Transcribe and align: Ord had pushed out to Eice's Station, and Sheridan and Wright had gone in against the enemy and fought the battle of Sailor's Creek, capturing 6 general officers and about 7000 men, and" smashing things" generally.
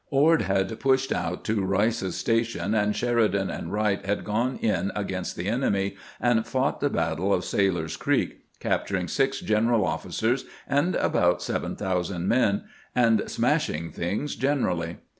Ord 0.09 0.41
had 0.41 0.79
pushed 0.79 1.11
out 1.13 1.43
to 1.45 1.61
Eice's 1.75 2.15
Station, 2.15 2.73
and 2.73 2.95
Sheridan 2.95 3.51
and 3.51 3.71
Wright 3.71 4.03
had 4.03 4.23
gone 4.23 4.57
in 4.57 4.91
against 4.95 5.35
the 5.35 5.47
enemy 5.47 5.95
and 6.19 6.43
fought 6.43 6.79
the 6.79 6.89
battle 6.89 7.31
of 7.31 7.45
Sailor's 7.45 7.97
Creek, 7.97 8.39
capturing 8.59 9.07
6 9.07 9.41
general 9.41 9.85
officers 9.85 10.45
and 10.67 10.95
about 10.95 11.43
7000 11.43 12.27
men, 12.27 12.63
and" 12.95 13.21
smashing 13.29 13.91
things" 13.91 14.35
generally. 14.35 14.97